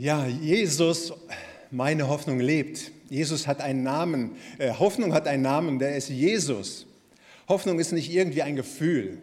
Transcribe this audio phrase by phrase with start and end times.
[0.00, 1.12] Ja, Jesus,
[1.72, 2.92] meine Hoffnung lebt.
[3.10, 4.36] Jesus hat einen Namen.
[4.58, 6.86] Äh, Hoffnung hat einen Namen, der ist Jesus.
[7.48, 9.18] Hoffnung ist nicht irgendwie ein Gefühl,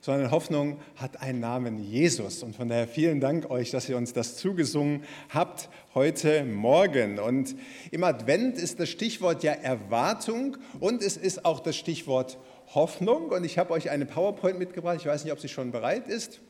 [0.00, 2.44] sondern Hoffnung hat einen Namen Jesus.
[2.44, 7.18] Und von daher vielen Dank euch, dass ihr uns das zugesungen habt heute Morgen.
[7.18, 7.56] Und
[7.90, 12.38] im Advent ist das Stichwort ja Erwartung und es ist auch das Stichwort
[12.76, 13.30] Hoffnung.
[13.30, 14.98] Und ich habe euch eine PowerPoint mitgebracht.
[15.00, 16.40] Ich weiß nicht, ob sie schon bereit ist.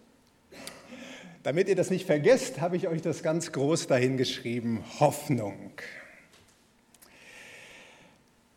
[1.42, 5.72] Damit ihr das nicht vergesst, habe ich euch das ganz groß dahin geschrieben, Hoffnung.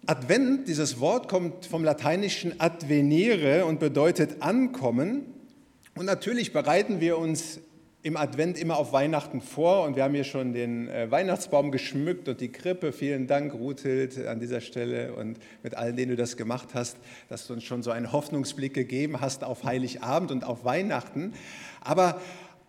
[0.06, 5.26] Advent, dieses Wort kommt vom lateinischen advenire und bedeutet ankommen.
[5.96, 7.60] Und natürlich bereiten wir uns
[8.04, 12.30] im Advent immer auf Weihnachten vor und wir haben hier schon den äh, Weihnachtsbaum geschmückt
[12.30, 12.92] und die Krippe.
[12.92, 16.98] Vielen Dank, Ruthild, an dieser Stelle und mit allen, denen du das gemacht hast,
[17.30, 21.34] dass du uns schon so einen Hoffnungsblick gegeben hast auf Heiligabend und auf Weihnachten.
[21.82, 22.22] Aber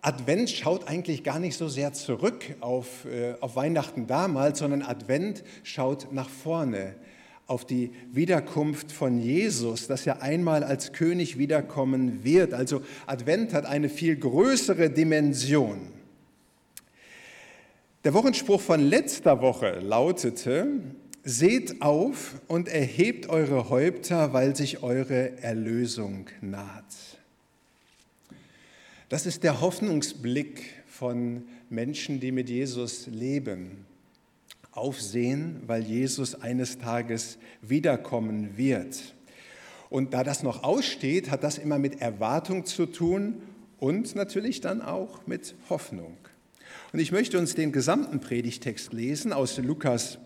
[0.07, 5.43] Advent schaut eigentlich gar nicht so sehr zurück auf, äh, auf Weihnachten damals, sondern Advent
[5.63, 6.95] schaut nach vorne
[7.45, 12.53] auf die Wiederkunft von Jesus, das ja einmal als König wiederkommen wird.
[12.53, 15.89] Also Advent hat eine viel größere Dimension.
[18.05, 20.67] Der Wochenspruch von letzter Woche lautete,
[21.25, 26.85] Seht auf und erhebt eure Häupter, weil sich eure Erlösung naht.
[29.09, 33.85] Das ist der Hoffnungsblick von Menschen, die mit Jesus leben.
[34.71, 39.15] Aufsehen, weil Jesus eines Tages wiederkommen wird.
[39.89, 43.41] Und da das noch aussteht, hat das immer mit Erwartung zu tun
[43.79, 46.17] und natürlich dann auch mit Hoffnung.
[46.91, 50.17] Und ich möchte uns den gesamten Predigtext lesen aus Lukas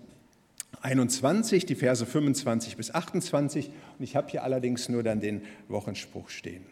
[0.82, 3.68] 21, die Verse 25 bis 28.
[4.00, 6.66] Und ich habe hier allerdings nur dann den Wochenspruch stehen.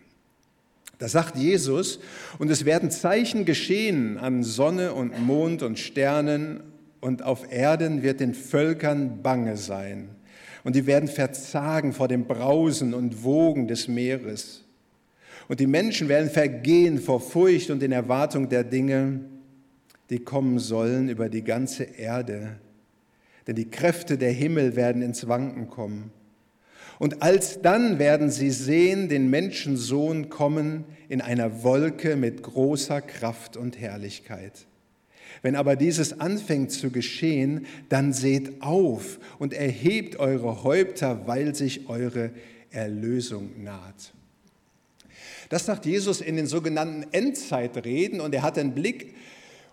[0.99, 1.99] Da sagt Jesus,
[2.37, 6.61] und es werden Zeichen geschehen an Sonne und Mond und Sternen,
[7.01, 10.09] und auf Erden wird den Völkern bange sein.
[10.65, 14.65] Und die werden verzagen vor dem Brausen und Wogen des Meeres.
[15.47, 19.21] Und die Menschen werden vergehen vor Furcht und in Erwartung der Dinge,
[20.09, 22.57] die kommen sollen über die ganze Erde.
[23.47, 26.11] Denn die Kräfte der Himmel werden ins Wanken kommen.
[26.99, 33.79] Und alsdann werden sie sehen den Menschensohn kommen in einer Wolke mit großer Kraft und
[33.79, 34.67] Herrlichkeit.
[35.41, 41.87] Wenn aber dieses anfängt zu geschehen, dann seht auf und erhebt eure Häupter, weil sich
[41.87, 42.31] eure
[42.69, 44.13] Erlösung naht.
[45.47, 49.15] Das sagt Jesus in den sogenannten Endzeitreden und er hat einen Blick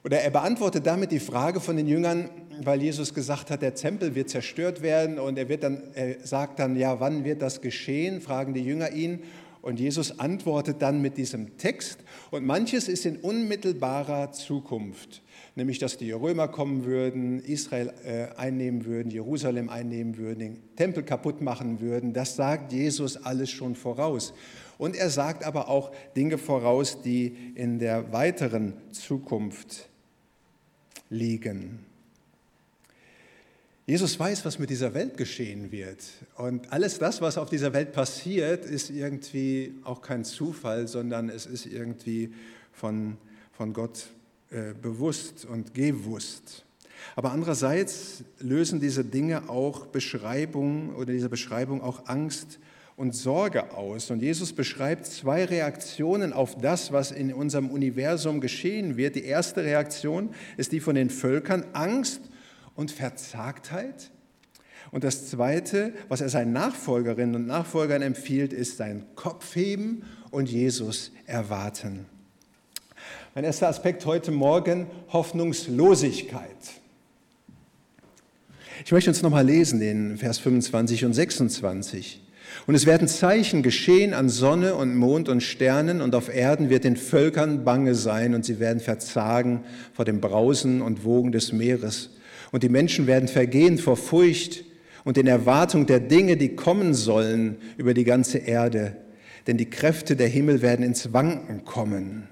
[0.04, 2.31] oder er beantwortet damit die Frage von den Jüngern,
[2.62, 6.59] weil Jesus gesagt hat, der Tempel wird zerstört werden und er, wird dann, er sagt
[6.59, 8.21] dann, ja, wann wird das geschehen?
[8.21, 9.22] Fragen die Jünger ihn.
[9.62, 11.99] Und Jesus antwortet dann mit diesem Text.
[12.31, 15.22] Und manches ist in unmittelbarer Zukunft,
[15.56, 21.03] nämlich dass die Römer kommen würden, Israel äh, einnehmen würden, Jerusalem einnehmen würden, den Tempel
[21.03, 22.12] kaputt machen würden.
[22.12, 24.34] Das sagt Jesus alles schon voraus.
[24.78, 29.89] Und er sagt aber auch Dinge voraus, die in der weiteren Zukunft
[31.09, 31.85] liegen.
[33.88, 36.02] Jesus weiß, was mit dieser Welt geschehen wird.
[36.36, 41.47] Und alles das, was auf dieser Welt passiert, ist irgendwie auch kein Zufall, sondern es
[41.47, 42.32] ist irgendwie
[42.72, 43.16] von,
[43.52, 44.08] von Gott
[44.50, 46.64] äh, bewusst und gewusst.
[47.14, 52.58] Aber andererseits lösen diese Dinge auch Beschreibung oder diese Beschreibung auch Angst
[52.97, 54.10] und Sorge aus.
[54.10, 59.14] Und Jesus beschreibt zwei Reaktionen auf das, was in unserem Universum geschehen wird.
[59.14, 62.22] Die erste Reaktion ist die von den Völkern, Angst
[62.76, 64.10] und Verzagtheit.
[64.92, 71.10] Und das Zweite, was er seinen Nachfolgerinnen und Nachfolgern empfiehlt, ist sein Kopfheben und Jesus
[71.26, 72.06] erwarten.
[73.34, 76.47] Mein erster Aspekt heute Morgen, Hoffnungslosigkeit.
[78.84, 82.22] Ich möchte uns nochmal lesen, den Vers 25 und 26.
[82.66, 86.84] Und es werden Zeichen geschehen an Sonne und Mond und Sternen und auf Erden wird
[86.84, 92.10] den Völkern bange sein und sie werden verzagen vor dem Brausen und Wogen des Meeres.
[92.56, 94.64] Und die Menschen werden vergehen vor Furcht
[95.04, 98.97] und in Erwartung der Dinge, die kommen sollen über die ganze Erde.
[99.47, 102.28] Denn die Kräfte der Himmel werden ins Wanken kommen.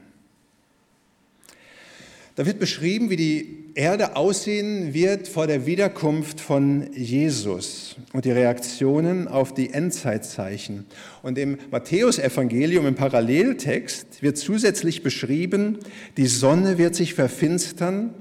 [2.36, 8.32] Da wird beschrieben, wie die Erde aussehen wird vor der Wiederkunft von Jesus und die
[8.32, 10.86] Reaktionen auf die Endzeitzeichen.
[11.22, 15.80] Und im Matthäusevangelium im Paralleltext wird zusätzlich beschrieben,
[16.16, 18.14] die Sonne wird sich verfinstern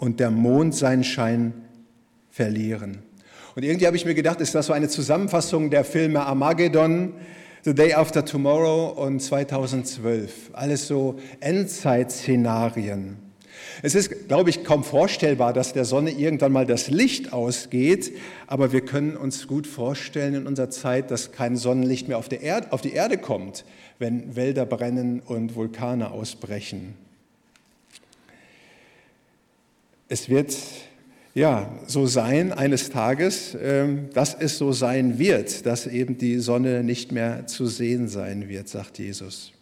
[0.00, 1.52] und der Mond seinen Schein
[2.30, 2.98] verlieren.
[3.54, 7.12] Und irgendwie habe ich mir gedacht, ist das so eine Zusammenfassung der Filme Armageddon,
[7.64, 10.50] The Day After Tomorrow und 2012.
[10.54, 13.18] Alles so Endzeitszenarien.
[13.82, 18.72] Es ist, glaube ich, kaum vorstellbar, dass der Sonne irgendwann mal das Licht ausgeht, aber
[18.72, 22.80] wir können uns gut vorstellen in unserer Zeit, dass kein Sonnenlicht mehr auf, Erde, auf
[22.80, 23.66] die Erde kommt,
[23.98, 26.94] wenn Wälder brennen und Vulkane ausbrechen.
[30.12, 30.56] Es wird
[31.34, 36.82] ja so sein eines Tages, ähm, dass es so sein wird, dass eben die Sonne
[36.82, 39.52] nicht mehr zu sehen sein wird, sagt Jesus.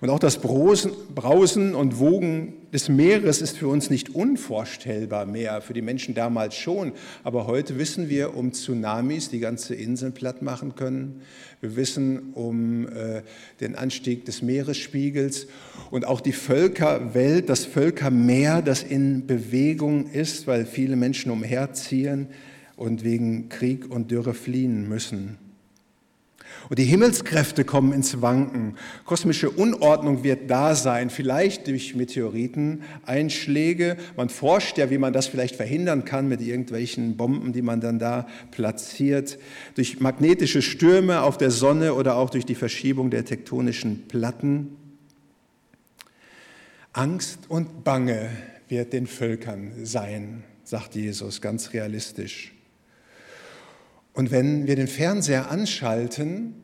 [0.00, 5.74] Und auch das Brausen und Wogen des Meeres ist für uns nicht unvorstellbar mehr, für
[5.74, 6.92] die Menschen damals schon.
[7.22, 11.22] Aber heute wissen wir um Tsunamis, die ganze Inseln platt machen können.
[11.60, 13.22] Wir wissen um äh,
[13.60, 15.46] den Anstieg des Meeresspiegels
[15.90, 22.28] und auch die Völkerwelt, das Völkermeer, das in Bewegung ist, weil viele Menschen umherziehen
[22.76, 25.38] und wegen Krieg und Dürre fliehen müssen.
[26.68, 28.76] Und die Himmelskräfte kommen ins Wanken.
[29.04, 33.96] Kosmische Unordnung wird da sein, vielleicht durch Meteoriteneinschläge.
[34.16, 37.98] Man forscht ja, wie man das vielleicht verhindern kann mit irgendwelchen Bomben, die man dann
[37.98, 39.38] da platziert.
[39.74, 44.76] Durch magnetische Stürme auf der Sonne oder auch durch die Verschiebung der tektonischen Platten.
[46.92, 48.30] Angst und Bange
[48.68, 52.53] wird den Völkern sein, sagt Jesus ganz realistisch.
[54.14, 56.54] Und wenn wir den Fernseher anschalten,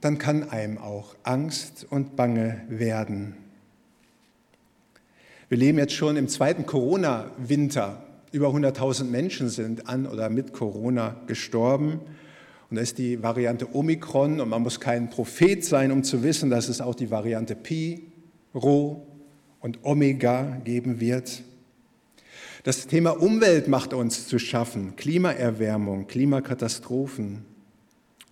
[0.00, 3.36] dann kann einem auch Angst und Bange werden.
[5.48, 8.04] Wir leben jetzt schon im zweiten Corona-Winter.
[8.32, 12.00] Über 100.000 Menschen sind an oder mit Corona gestorben.
[12.70, 16.50] Und da ist die Variante Omikron und man muss kein Prophet sein, um zu wissen,
[16.50, 18.12] dass es auch die Variante Pi,
[18.54, 19.06] Rho
[19.60, 21.42] und Omega geben wird.
[22.62, 27.44] Das Thema Umwelt macht uns zu schaffen, Klimaerwärmung, Klimakatastrophen.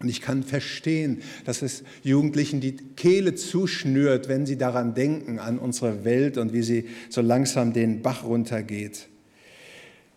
[0.01, 5.59] Und ich kann verstehen, dass es Jugendlichen die Kehle zuschnürt, wenn sie daran denken, an
[5.59, 9.09] unsere Welt und wie sie so langsam den Bach runtergeht.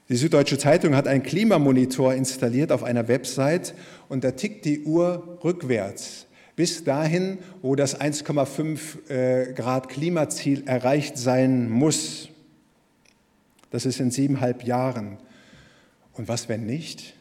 [0.09, 3.73] Die Süddeutsche Zeitung hat einen Klimamonitor installiert auf einer Website
[4.09, 11.17] und da tickt die Uhr rückwärts bis dahin, wo das 1,5 äh, Grad Klimaziel erreicht
[11.17, 12.31] sein muss.
[13.71, 15.18] Das ist in siebeneinhalb Jahren.
[16.13, 17.15] Und was, wenn nicht?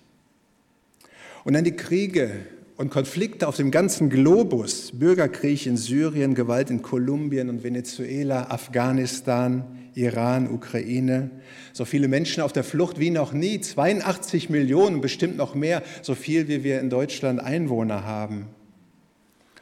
[1.44, 2.32] Und dann die Kriege
[2.76, 9.64] und Konflikte auf dem ganzen Globus, Bürgerkrieg in Syrien, Gewalt in Kolumbien und Venezuela, Afghanistan,
[9.94, 11.30] Iran, Ukraine.
[11.72, 16.14] So viele Menschen auf der Flucht wie noch nie, 82 Millionen, bestimmt noch mehr, so
[16.14, 18.46] viel wie wir in Deutschland Einwohner haben.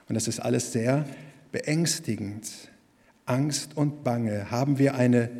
[0.09, 1.05] Und das ist alles sehr
[1.53, 2.49] beängstigend.
[3.27, 4.51] Angst und Bange.
[4.51, 5.31] Haben wir eine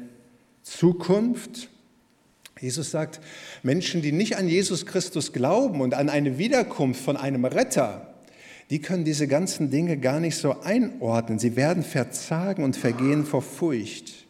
[0.71, 1.69] Zukunft.
[2.61, 3.21] Jesus sagt,
[3.63, 8.15] Menschen, die nicht an Jesus Christus glauben und an eine Wiederkunft von einem Retter,
[8.71, 11.39] die können diese ganzen Dinge gar nicht so einordnen.
[11.39, 14.27] Sie werden verzagen und vergehen vor Furcht,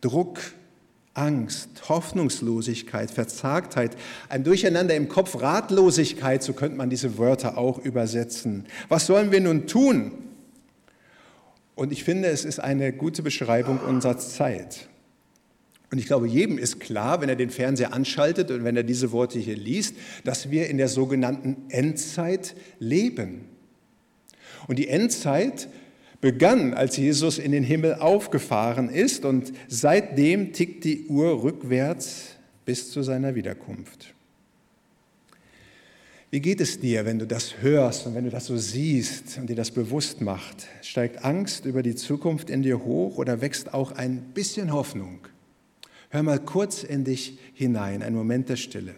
[0.00, 0.40] Druck,
[1.14, 3.96] Angst, Hoffnungslosigkeit, Verzagtheit,
[4.28, 8.66] ein Durcheinander im Kopf, Ratlosigkeit, so könnte man diese Wörter auch übersetzen.
[8.88, 10.12] Was sollen wir nun tun?
[11.74, 14.88] Und ich finde, es ist eine gute Beschreibung unserer Zeit.
[15.90, 19.10] Und ich glaube, jedem ist klar, wenn er den Fernseher anschaltet und wenn er diese
[19.10, 23.46] Worte hier liest, dass wir in der sogenannten Endzeit leben.
[24.66, 25.68] Und die Endzeit
[26.20, 32.36] begann, als Jesus in den Himmel aufgefahren ist und seitdem tickt die Uhr rückwärts
[32.66, 34.14] bis zu seiner Wiederkunft.
[36.30, 39.48] Wie geht es dir, wenn du das hörst und wenn du das so siehst und
[39.48, 40.66] dir das bewusst macht?
[40.82, 45.20] Steigt Angst über die Zukunft in dir hoch oder wächst auch ein bisschen Hoffnung?
[46.10, 48.94] Hör mal kurz in dich hinein, ein Moment der Stille.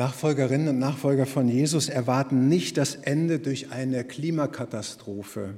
[0.00, 5.56] Nachfolgerinnen und Nachfolger von Jesus erwarten nicht das Ende durch eine Klimakatastrophe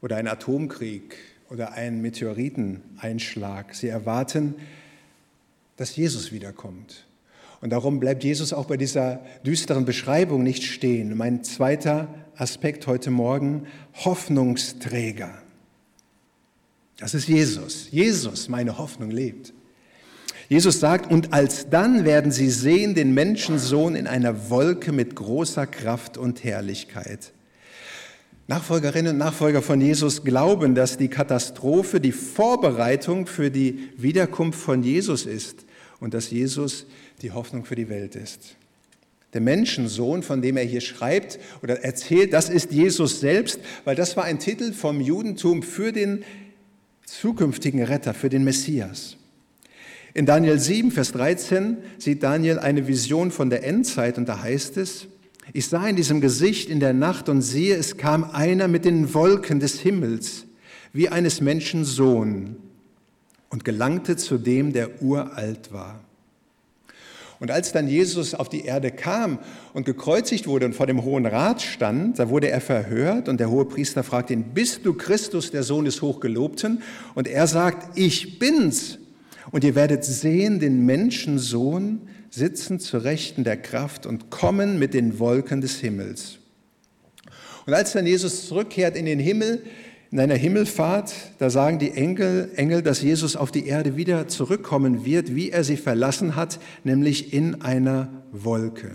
[0.00, 1.16] oder einen Atomkrieg
[1.50, 3.74] oder einen Meteoriteneinschlag.
[3.74, 4.54] Sie erwarten,
[5.76, 7.08] dass Jesus wiederkommt.
[7.60, 11.16] Und darum bleibt Jesus auch bei dieser düsteren Beschreibung nicht stehen.
[11.16, 13.66] Mein zweiter Aspekt heute Morgen,
[14.04, 15.42] Hoffnungsträger.
[16.98, 17.90] Das ist Jesus.
[17.90, 19.52] Jesus, meine Hoffnung, lebt.
[20.52, 26.18] Jesus sagt, und alsdann werden sie sehen den Menschensohn in einer Wolke mit großer Kraft
[26.18, 27.32] und Herrlichkeit.
[28.48, 34.82] Nachfolgerinnen und Nachfolger von Jesus glauben, dass die Katastrophe die Vorbereitung für die Wiederkunft von
[34.82, 35.64] Jesus ist
[36.00, 36.84] und dass Jesus
[37.22, 38.56] die Hoffnung für die Welt ist.
[39.32, 44.18] Der Menschensohn, von dem er hier schreibt oder erzählt, das ist Jesus selbst, weil das
[44.18, 46.24] war ein Titel vom Judentum für den
[47.06, 49.16] zukünftigen Retter, für den Messias.
[50.14, 54.76] In Daniel 7, Vers 13 sieht Daniel eine Vision von der Endzeit und da heißt
[54.76, 55.06] es,
[55.54, 59.14] ich sah in diesem Gesicht in der Nacht und siehe, es kam einer mit den
[59.14, 60.44] Wolken des Himmels,
[60.92, 62.56] wie eines Menschen Sohn,
[63.48, 66.00] und gelangte zu dem, der uralt war.
[67.40, 69.38] Und als dann Jesus auf die Erde kam
[69.72, 73.50] und gekreuzigt wurde und vor dem Hohen Rat stand, da wurde er verhört und der
[73.50, 76.82] hohe Priester fragt ihn, bist du Christus, der Sohn des Hochgelobten?
[77.14, 78.98] Und er sagt, ich bin's.
[79.50, 85.18] Und ihr werdet sehen den Menschensohn sitzen zu Rechten der Kraft und kommen mit den
[85.18, 86.38] Wolken des Himmels.
[87.66, 89.62] Und als dann Jesus zurückkehrt in den Himmel,
[90.10, 95.04] in einer Himmelfahrt, da sagen die Engel, Engel, dass Jesus auf die Erde wieder zurückkommen
[95.04, 98.90] wird, wie er sie verlassen hat, nämlich in einer Wolke.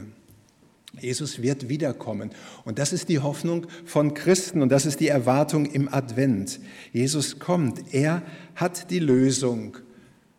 [0.99, 2.31] Jesus wird wiederkommen.
[2.65, 6.59] Und das ist die Hoffnung von Christen und das ist die Erwartung im Advent.
[6.91, 7.93] Jesus kommt.
[7.93, 8.23] Er
[8.55, 9.77] hat die Lösung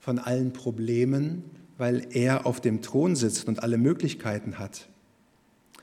[0.09, 1.45] von allen Problemen,
[1.77, 4.89] weil er auf dem Thron sitzt und alle Möglichkeiten hat.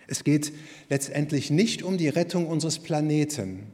[0.07, 0.51] Es geht
[0.89, 3.67] letztendlich nicht um die Rettung unseres Planeten,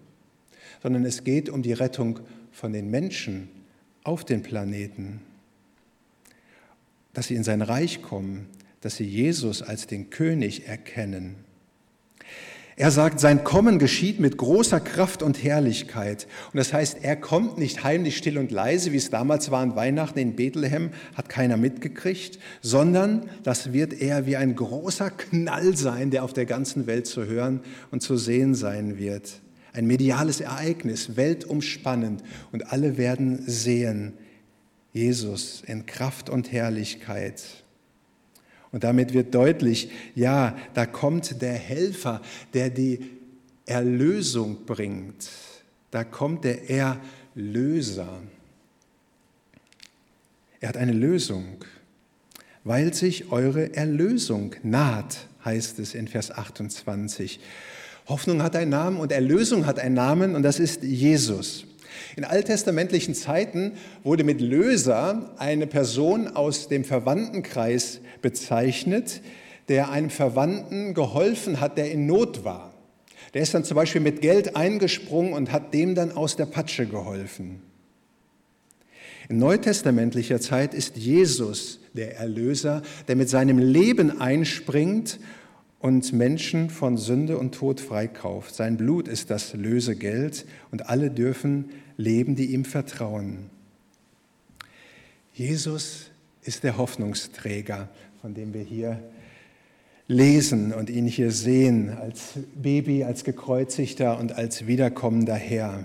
[0.84, 2.20] sondern es geht um die Rettung
[2.51, 3.48] von den Menschen
[4.03, 5.22] auf den Planeten,
[7.13, 8.48] dass sie in sein Reich kommen,
[8.81, 11.36] dass sie Jesus als den König erkennen.
[12.78, 16.25] Er sagt, sein Kommen geschieht mit großer Kraft und Herrlichkeit.
[16.54, 19.75] Und das heißt, er kommt nicht heimlich still und leise, wie es damals war an
[19.75, 26.12] Weihnachten in Bethlehem, hat keiner mitgekriegt, sondern das wird er wie ein großer Knall sein,
[26.12, 27.60] der auf der ganzen Welt zu hören
[27.92, 29.42] und zu sehen sein wird.
[29.74, 32.24] Ein mediales Ereignis, weltumspannend.
[32.51, 34.13] Und alle werden sehen,
[34.94, 37.42] Jesus in Kraft und Herrlichkeit.
[38.72, 42.22] Und damit wird deutlich, ja, da kommt der Helfer,
[42.54, 43.00] der die
[43.66, 45.30] Erlösung bringt.
[45.92, 48.22] Da kommt der Erlöser.
[50.62, 51.58] Er hat eine Lösung,
[52.63, 57.40] weil sich eure Erlösung naht, heißt es in Vers 28.
[58.08, 61.66] Hoffnung hat einen Namen und Erlösung hat einen Namen und das ist Jesus.
[62.15, 69.21] In alttestamentlichen Zeiten wurde mit Löser eine Person aus dem Verwandtenkreis bezeichnet,
[69.67, 72.74] der einem Verwandten geholfen hat, der in Not war.
[73.33, 76.86] Der ist dann zum Beispiel mit Geld eingesprungen und hat dem dann aus der Patsche
[76.86, 77.62] geholfen.
[79.29, 85.19] In neutestamentlicher Zeit ist Jesus der Erlöser, der mit seinem Leben einspringt
[85.82, 88.54] und Menschen von Sünde und Tod freikauft.
[88.54, 93.50] Sein Blut ist das Lösegeld und alle dürfen leben, die ihm vertrauen.
[95.34, 96.12] Jesus
[96.44, 97.90] ist der Hoffnungsträger,
[98.22, 99.02] von dem wir hier
[100.08, 105.84] lesen und ihn hier sehen, als Baby, als gekreuzigter und als wiederkommender Herr.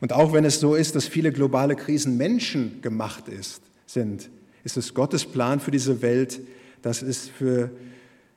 [0.00, 4.30] Und auch wenn es so ist, dass viele globale Krisen menschengemacht ist, sind,
[4.62, 6.40] ist es Gottes Plan für diese Welt,
[6.82, 7.70] dass es für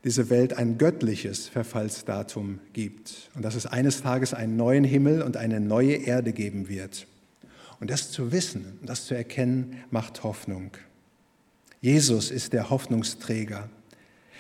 [0.04, 5.38] diese Welt ein göttliches Verfallsdatum gibt und dass es eines Tages einen neuen Himmel und
[5.38, 7.08] eine neue Erde geben wird.
[7.80, 10.72] Und das zu wissen, das zu erkennen, macht Hoffnung.
[11.82, 13.70] Jesus ist der Hoffnungsträger.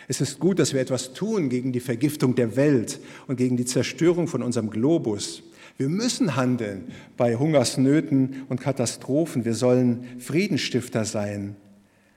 [0.07, 3.65] Es ist gut, dass wir etwas tun gegen die Vergiftung der Welt und gegen die
[3.65, 5.43] Zerstörung von unserem Globus.
[5.77, 9.45] Wir müssen handeln bei Hungersnöten und Katastrophen.
[9.45, 11.55] Wir sollen Friedenstifter sein.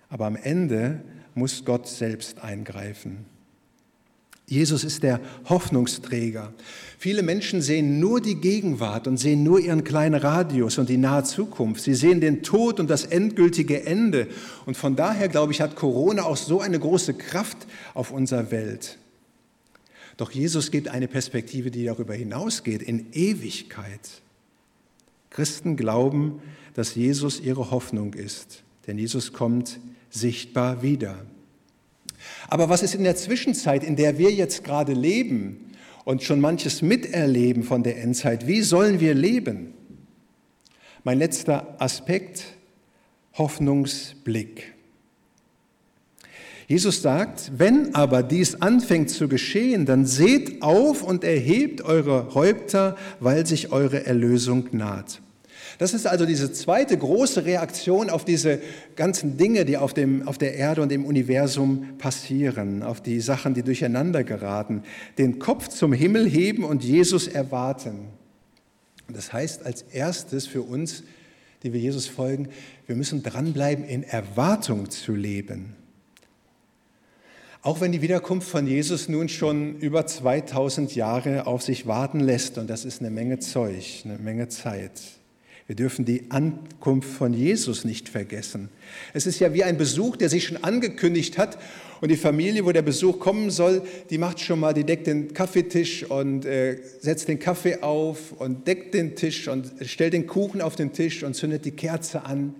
[0.08, 1.02] Aber am Ende
[1.34, 3.24] muss Gott selbst eingreifen.
[4.46, 6.52] Jesus ist der Hoffnungsträger.
[6.98, 11.24] Viele Menschen sehen nur die Gegenwart und sehen nur ihren kleinen Radius und die nahe
[11.24, 11.82] Zukunft.
[11.82, 14.28] Sie sehen den Tod und das endgültige Ende.
[14.66, 17.56] Und von daher, glaube ich, hat Corona auch so eine große Kraft
[17.94, 18.98] auf unserer Welt.
[20.18, 24.22] Doch Jesus gibt eine Perspektive, die darüber hinausgeht, in Ewigkeit.
[25.30, 26.40] Christen glauben,
[26.74, 31.26] dass Jesus ihre Hoffnung ist, denn Jesus kommt sichtbar wieder.
[32.48, 35.72] Aber was ist in der Zwischenzeit, in der wir jetzt gerade leben
[36.04, 38.46] und schon manches miterleben von der Endzeit?
[38.46, 39.74] Wie sollen wir leben?
[41.02, 42.44] Mein letzter Aspekt,
[43.34, 44.74] Hoffnungsblick.
[46.66, 52.96] Jesus sagt, wenn aber dies anfängt zu geschehen, dann seht auf und erhebt eure Häupter,
[53.20, 55.20] weil sich eure Erlösung naht.
[55.78, 58.60] Das ist also diese zweite große Reaktion auf diese
[58.96, 63.54] ganzen Dinge, die auf, dem, auf der Erde und im Universum passieren, auf die Sachen,
[63.54, 64.82] die durcheinander geraten.
[65.18, 68.06] Den Kopf zum Himmel heben und Jesus erwarten.
[69.08, 71.02] Das heißt als erstes für uns,
[71.62, 72.48] die wir Jesus folgen,
[72.86, 75.74] wir müssen dranbleiben, in Erwartung zu leben.
[77.62, 82.58] Auch wenn die Wiederkunft von Jesus nun schon über 2000 Jahre auf sich warten lässt,
[82.58, 85.00] und das ist eine Menge Zeug, eine Menge Zeit.
[85.66, 88.68] Wir dürfen die Ankunft von Jesus nicht vergessen.
[89.14, 91.58] Es ist ja wie ein Besuch, der sich schon angekündigt hat
[92.02, 95.32] und die Familie, wo der Besuch kommen soll, die macht schon mal, die deckt den
[95.32, 100.60] Kaffeetisch und äh, setzt den Kaffee auf und deckt den Tisch und stellt den Kuchen
[100.60, 102.54] auf den Tisch und zündet die Kerze an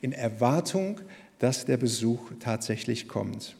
[0.00, 1.00] in Erwartung,
[1.40, 3.56] dass der Besuch tatsächlich kommt.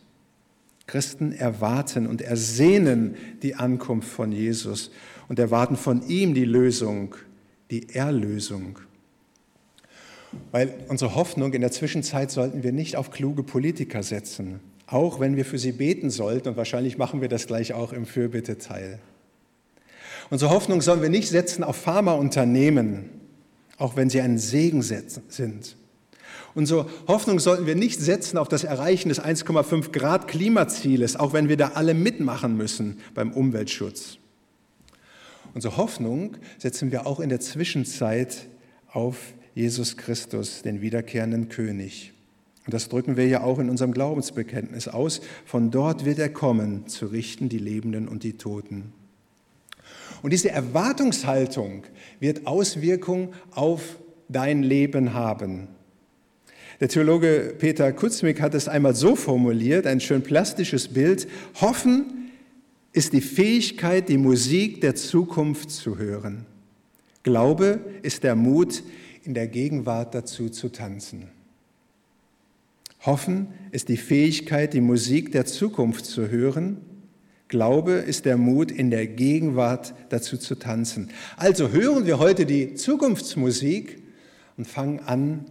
[0.86, 4.92] Christen erwarten und ersehnen die Ankunft von Jesus
[5.28, 7.16] und erwarten von ihm die Lösung,
[7.74, 8.78] die Erlösung.
[10.52, 15.36] Weil unsere Hoffnung in der Zwischenzeit sollten wir nicht auf kluge Politiker setzen, auch wenn
[15.36, 19.00] wir für sie beten sollten und wahrscheinlich machen wir das gleich auch im Fürbitteteil.
[20.30, 23.10] Unsere Hoffnung sollen wir nicht setzen auf Pharmaunternehmen,
[23.76, 25.76] auch wenn sie ein Segen sind.
[26.54, 31.48] Unsere Hoffnung sollten wir nicht setzen auf das Erreichen des 1,5 Grad Klimazieles, auch wenn
[31.48, 34.18] wir da alle mitmachen müssen beim Umweltschutz.
[35.54, 38.49] Unsere Hoffnung setzen wir auch in der Zwischenzeit
[38.92, 42.12] auf Jesus Christus, den wiederkehrenden König.
[42.66, 45.20] Und das drücken wir ja auch in unserem Glaubensbekenntnis aus.
[45.44, 48.92] Von dort wird er kommen, zu richten die Lebenden und die Toten.
[50.23, 51.84] Und diese Erwartungshaltung
[52.18, 55.68] wird Auswirkungen auf dein Leben haben.
[56.80, 61.28] Der Theologe Peter Kutzmik hat es einmal so formuliert, ein schön plastisches Bild.
[61.61, 62.23] Hoffen
[62.94, 66.46] ist die Fähigkeit, die Musik der Zukunft zu hören.
[67.24, 68.84] Glaube ist der Mut,
[69.24, 71.28] in der Gegenwart dazu zu tanzen.
[73.04, 76.76] Hoffen ist die Fähigkeit, die Musik der Zukunft zu hören.
[77.48, 81.11] Glaube ist der Mut, in der Gegenwart dazu zu tanzen.
[81.37, 84.02] Also hören wir heute die Zukunftsmusik
[84.57, 85.46] und fangen an,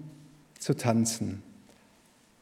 [0.60, 1.44] zu tanzen.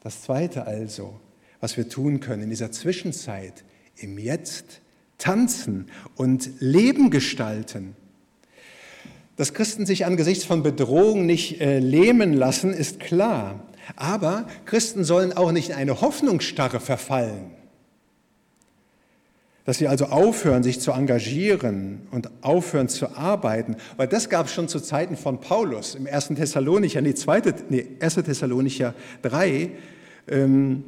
[0.00, 1.18] Das Zweite also,
[1.60, 3.64] was wir tun können in dieser Zwischenzeit,
[3.96, 4.81] im Jetzt
[5.22, 7.94] tanzen und Leben gestalten.
[9.36, 13.66] Dass Christen sich angesichts von Bedrohungen nicht äh, lähmen lassen, ist klar.
[13.96, 17.52] Aber Christen sollen auch nicht in eine Hoffnungsstarre verfallen
[19.64, 24.52] dass sie also aufhören, sich zu engagieren und aufhören zu arbeiten, weil das gab es
[24.52, 26.28] schon zu Zeiten von Paulus im 1.
[26.28, 28.14] Thessalonicher, nee, zweite, nee 1.
[28.16, 29.70] Thessalonicher 3,
[30.28, 30.84] ähm,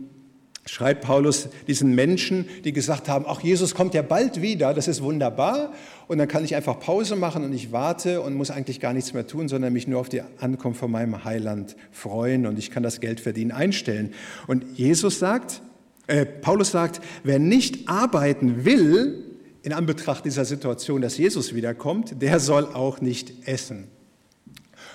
[0.66, 5.03] schreibt Paulus diesen Menschen, die gesagt haben, ach, Jesus kommt ja bald wieder, das ist
[5.03, 5.72] wunderbar
[6.09, 9.12] und dann kann ich einfach Pause machen und ich warte und muss eigentlich gar nichts
[9.12, 12.83] mehr tun, sondern mich nur auf die Ankunft von meinem Heiland freuen und ich kann
[12.83, 14.14] das Geld verdienen einstellen.
[14.46, 15.61] Und Jesus sagt,
[16.07, 19.20] äh, Paulus sagt, wer nicht arbeiten will,
[19.62, 23.88] in Anbetracht dieser Situation, dass Jesus wiederkommt, der soll auch nicht essen.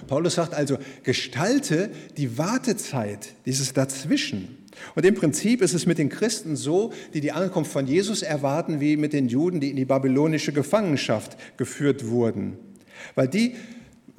[0.08, 4.60] Paulus sagt also, gestalte die Wartezeit, dieses Dazwischen.
[4.96, 8.80] Und im Prinzip ist es mit den Christen so, die die Ankunft von Jesus erwarten,
[8.80, 12.58] wie mit den Juden, die in die babylonische Gefangenschaft geführt wurden.
[13.16, 13.56] Weil die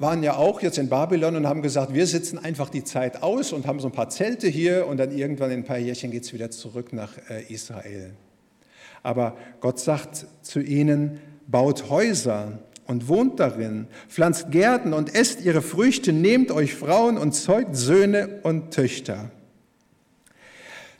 [0.01, 3.53] waren ja auch jetzt in Babylon und haben gesagt, wir sitzen einfach die Zeit aus
[3.53, 6.23] und haben so ein paar Zelte hier und dann irgendwann in ein paar Jährchen geht
[6.23, 8.11] es wieder zurück nach äh, Israel.
[9.03, 15.61] Aber Gott sagt zu ihnen, baut Häuser und wohnt darin, pflanzt Gärten und esst ihre
[15.61, 19.31] Früchte, nehmt euch Frauen und zeugt Söhne und Töchter.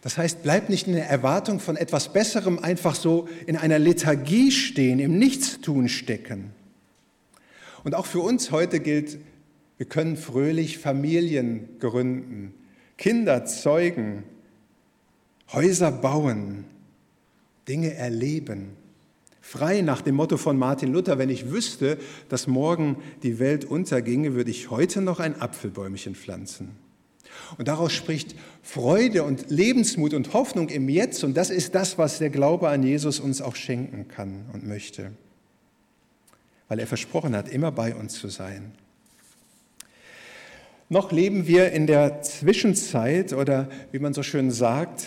[0.01, 4.51] Das heißt, bleibt nicht in der Erwartung von etwas Besserem einfach so in einer Lethargie
[4.51, 6.51] stehen, im Nichtstun stecken.
[7.83, 9.19] Und auch für uns heute gilt,
[9.77, 12.53] wir können fröhlich Familien gründen,
[12.97, 14.23] Kinder zeugen,
[15.53, 16.65] Häuser bauen,
[17.67, 18.69] Dinge erleben.
[19.41, 21.97] Frei nach dem Motto von Martin Luther, wenn ich wüsste,
[22.29, 26.69] dass morgen die Welt unterginge, würde ich heute noch ein Apfelbäumchen pflanzen.
[27.57, 31.23] Und daraus spricht Freude und Lebensmut und Hoffnung im Jetzt.
[31.23, 35.11] Und das ist das, was der Glaube an Jesus uns auch schenken kann und möchte
[36.71, 38.71] weil er versprochen hat, immer bei uns zu sein.
[40.87, 45.03] Noch leben wir in der Zwischenzeit oder wie man so schön sagt,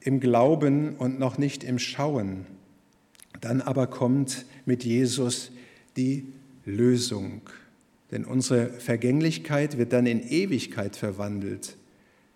[0.00, 2.46] im Glauben und noch nicht im Schauen.
[3.42, 5.52] Dann aber kommt mit Jesus
[5.98, 6.32] die
[6.64, 7.42] Lösung.
[8.12, 11.76] Denn unsere Vergänglichkeit wird dann in Ewigkeit verwandelt.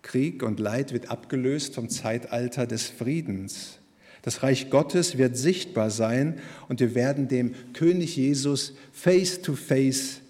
[0.02, 3.78] Krieg und Leid wird abgelöst vom Zeitalter des Friedens.
[4.22, 10.20] Das Reich Gottes wird sichtbar sein und wir werden dem König Jesus face to face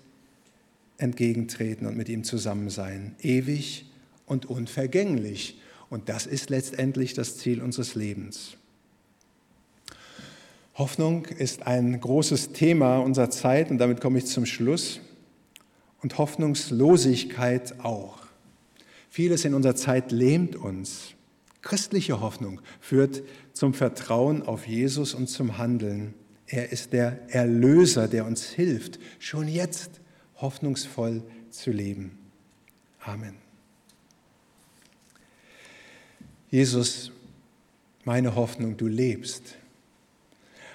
[0.98, 3.86] entgegentreten und mit ihm zusammen sein, ewig
[4.26, 5.60] und unvergänglich.
[5.88, 8.56] Und das ist letztendlich das Ziel unseres Lebens.
[10.74, 15.00] Hoffnung ist ein großes Thema unserer Zeit und damit komme ich zum Schluss.
[16.02, 18.18] Und Hoffnungslosigkeit auch.
[19.10, 21.14] Vieles in unserer Zeit lähmt uns.
[21.62, 26.14] Christliche Hoffnung führt zum Vertrauen auf Jesus und zum Handeln.
[26.46, 30.00] Er ist der Erlöser, der uns hilft, schon jetzt
[30.36, 32.18] hoffnungsvoll zu leben.
[33.00, 33.34] Amen.
[36.50, 37.10] Jesus,
[38.04, 39.56] meine Hoffnung, du lebst.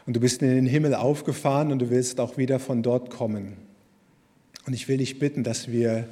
[0.06, 3.56] Und du bist in den Himmel aufgefahren und du willst auch wieder von dort kommen.
[4.66, 6.08] Und ich will dich bitten, dass wir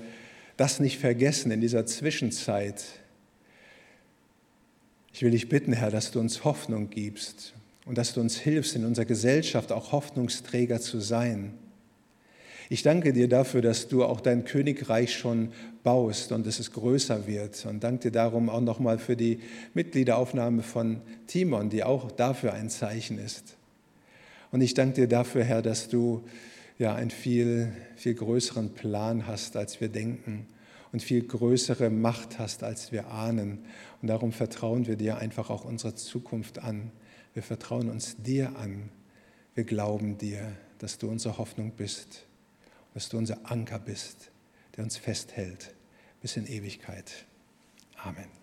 [0.57, 2.83] das nicht vergessen in dieser Zwischenzeit.
[5.13, 7.53] Ich will dich bitten, Herr, dass du uns Hoffnung gibst
[7.85, 11.53] und dass du uns hilfst, in unserer Gesellschaft auch Hoffnungsträger zu sein.
[12.71, 15.51] Ich danke dir dafür, dass du auch dein Königreich schon
[15.83, 17.65] baust und dass es größer wird.
[17.65, 19.39] Und danke dir darum auch nochmal für die
[19.73, 23.55] Mitgliederaufnahme von Timon, die auch dafür ein Zeichen ist.
[24.51, 26.23] Und ich danke dir dafür, Herr, dass du
[26.79, 30.47] ja einen viel, viel größeren Plan hast, als wir denken
[30.91, 33.59] und viel größere Macht hast, als wir ahnen.
[34.01, 36.91] Und darum vertrauen wir dir einfach auch unsere Zukunft an.
[37.35, 38.89] Wir vertrauen uns dir an.
[39.53, 42.25] Wir glauben dir, dass du unsere Hoffnung bist
[42.93, 44.31] dass du unser Anker bist,
[44.75, 45.73] der uns festhält
[46.21, 47.25] bis in Ewigkeit.
[47.95, 48.38] Amen.